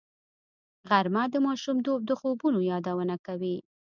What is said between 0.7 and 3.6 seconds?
غرمه د ماشومتوب د خوبونو یادونه کوي